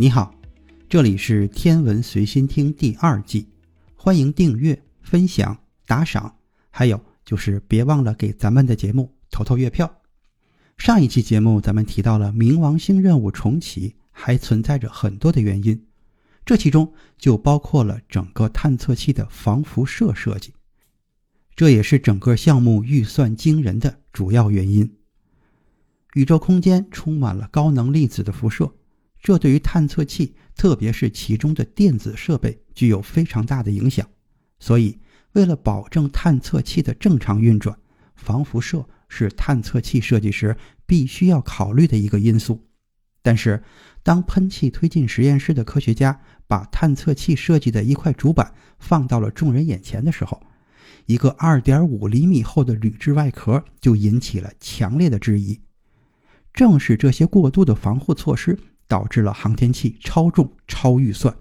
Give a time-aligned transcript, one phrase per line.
[0.00, 0.32] 你好，
[0.88, 3.48] 这里是《天文随心听》第二季，
[3.96, 5.58] 欢迎订阅、分享、
[5.88, 6.36] 打赏，
[6.70, 9.92] 还有就是别忘了给咱们的节目投投月票。
[10.76, 15.84] 上一期节目咱们提到了冥王星任务重启，还存在着很多的原因，
[16.46, 20.54] 这其中就包括了整个探测器的防辐射设计，
[21.56, 24.94] 这也是整个项目预算惊人的主要原因。
[26.14, 28.72] 宇宙空间充满了高能粒子的辐射。
[29.20, 34.08] 这对于探测器，特别是其中的电子设备，具有非常大的影响。
[34.58, 34.98] 所以，
[35.32, 37.76] 为了保证探测器的正常运转，
[38.16, 42.64] 防辐射是探测器设计时必须要考虑的一个因素。
[43.22, 43.62] 但是，
[44.02, 50.40] 当喷气推进实验室的科学家把探测器设计的一块主板放到了众人眼前的时候，
[51.06, 55.60] 一个2.5厘米厚的铝制外壳就引起了强烈的质疑。
[56.54, 58.58] 正是这些过度的防护措施。
[58.88, 61.36] 导致了航天器超重、超预算，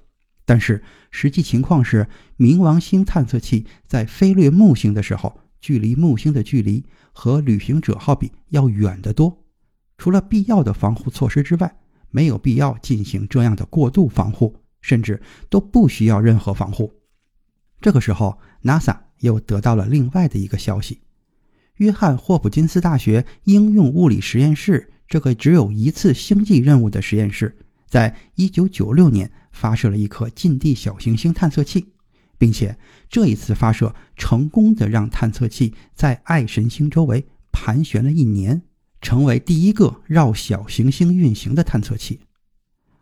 [0.46, 9.46] 但是实际情况是，冥王星探测器在飞掠木星的时候，距离木星的距离和旅行者号比要远得多。
[9.98, 11.80] 除了必要的防护措施之外，
[12.12, 16.94] 没有必要进行这样的过度防护，甚至都不需要任何防护。
[17.80, 21.02] 这个时候，NASA 又得到了另外的一个消息：
[21.78, 24.92] 约翰霍普金斯大学应用物理实验室。
[25.08, 27.58] 这个只有一次星际任务的实验室，
[27.88, 31.94] 在1996年发射了一颗近地小行星探测器，
[32.38, 32.78] 并且
[33.10, 38.62] 这一次发射成功的让探测器在爱神星周围盘旋了一年，
[39.02, 42.20] 成为第一个绕小行星运行的探测器。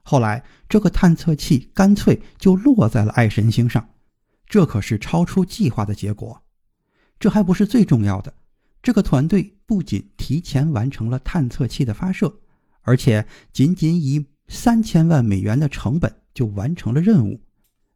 [0.04, 3.90] 后来，这个探测器干脆就落在了爱神星上，
[4.48, 6.44] 这可是超出计划的结果。
[7.20, 8.32] 这还不是最重要的。
[8.86, 12.32] 这个团队不仅提前完成了探测器的发射，
[12.84, 17.42] 而且仅仅以三千万美元的成本就完成了任务，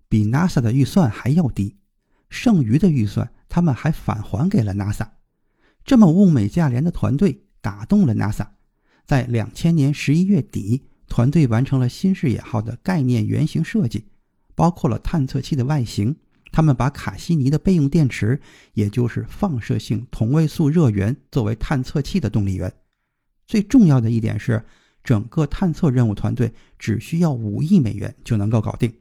[0.08, 1.78] 比 NASA 的预算还要低。
[2.32, 5.08] 剩余的预算他们还返还给了 NASA。
[5.86, 8.48] 这么物美价廉的团队打动了 NASA。
[9.06, 14.08] 在两千年十一月底，团队完成了新视野号的概念原型设计，
[14.56, 16.16] 包括了探测器的外形。
[16.52, 18.40] 他们把卡西尼的备用电池，
[18.74, 22.74] 也就是放射性同位素热源，作为探测器的动力源。
[23.46, 24.64] 最重要的一点是，
[25.04, 28.94] 整个探测任务团队只需要五亿美元就能够搞定，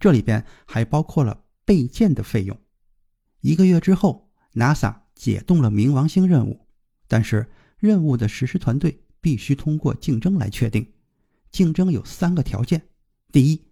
[0.00, 2.56] 这里边还包括了备件的费用。
[3.40, 6.66] 一个月之后，NASA 解冻了冥王星任务，
[7.06, 7.46] 但是
[7.78, 10.86] 任务的实施团队必须通过竞争来确定。
[11.50, 12.82] 竞争有三个条件：
[13.32, 13.62] 第一，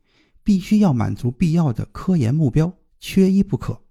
[0.42, 2.72] 必须要满足必要的科研目标。
[3.08, 3.84] 缺一不可。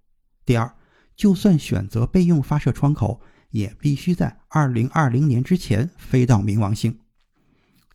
[0.45, 0.75] 第二，
[1.15, 3.21] 就算选择备用发射窗口，
[3.51, 6.99] 也必须在二零二零年之前飞到冥王星。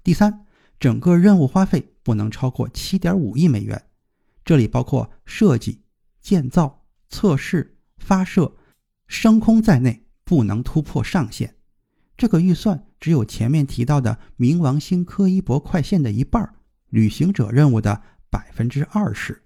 [0.03, 0.47] 第三，
[0.79, 3.85] 整个任务花费不能超过七点五亿美元，
[4.47, 5.83] 这里包括设计、
[6.23, 8.57] 建造、测试、发射、
[9.07, 11.55] 升空在内，不能突破上限。
[12.17, 16.55] 这个预算只有前面提到的冥王星柯伊伯快线的一半，
[16.89, 18.01] 旅行者任务的
[18.31, 19.43] 百分之二十。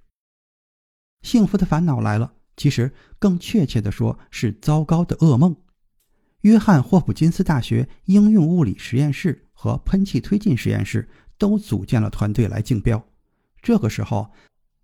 [1.25, 5.57] 幸福的烦恼来了，其实更确切的说是糟糕的噩梦。
[6.43, 11.09] 约翰霍普金斯大学应用物理实验室和喷气推进实验室
[11.39, 13.03] 都组建了团队来竞标。
[13.63, 14.31] 这个时候，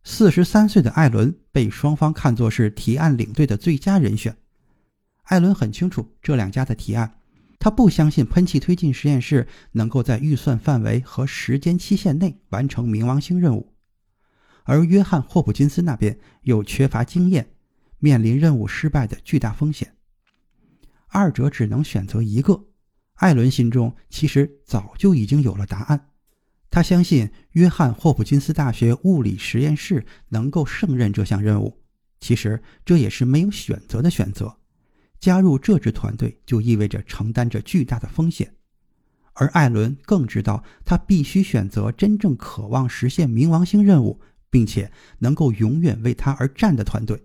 [0.03, 4.35] 四十三岁的艾伦被双方看作是提案领队的最佳人选。
[5.25, 7.19] 艾伦很清楚这两家的提案，
[7.59, 13.70] 他不相信喷气推进实验室能够在预算范围和时间期限内完成冥王星任务。
[14.65, 17.51] 而约翰霍普金斯那边又缺乏经验，
[17.99, 19.95] 面临任务失败的巨大风险。
[21.09, 22.67] 二者只能选择一个。
[23.15, 26.09] 艾伦心中其实早就已经有了答案，
[26.71, 31.83] 他相信约翰霍普金斯大学物理实验室能够胜任这项任务。
[32.21, 34.57] 其实这也是没有选择的选择。
[35.19, 38.55] 加入这支团队就意味着承担着巨大的风险，
[39.35, 44.19] 而艾伦更知道他必须选择真正渴望实现冥王星任务。
[44.51, 47.23] 并且能够永远为他而战的团队，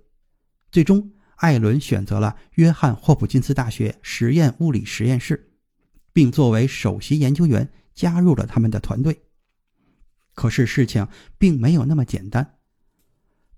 [0.71, 5.51] 最终，艾伦选择了约翰霍普金斯大学实验物理实验室。
[6.15, 9.23] 并作为首席研究员加入了他们的团队。
[10.33, 11.05] 可是事情
[11.37, 12.55] 并没有那么简单，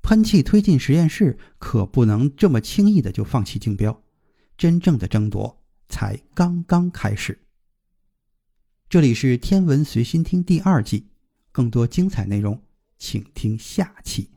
[0.02, 4.04] 喷气推进实验室可不能这么轻易的就放弃竞标，
[4.58, 7.40] 真正的争夺才刚刚开始。
[8.90, 11.10] 这里是天文随心听第二季，
[11.52, 12.60] 更多精彩内容，
[12.98, 14.37] 请听下期。